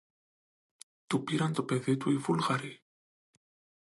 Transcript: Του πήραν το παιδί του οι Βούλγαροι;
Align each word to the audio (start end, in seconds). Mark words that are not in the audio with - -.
Του 1.07 1.23
πήραν 1.23 1.53
το 1.53 1.63
παιδί 1.63 1.97
του 1.97 2.11
οι 2.11 2.17
Βούλγαροι; 2.17 2.81